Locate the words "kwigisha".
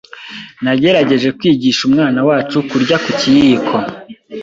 1.37-1.81